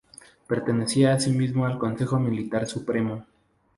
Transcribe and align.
Pertenecía 0.47 1.13
asimismo 1.13 1.67
al 1.67 1.77
Consejo 1.77 2.19
Militar 2.19 2.65
Supremo. 2.65 3.23